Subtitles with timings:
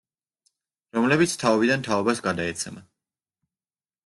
[0.97, 2.85] რომლებიც თაობიდან თაობას გადაეცემა.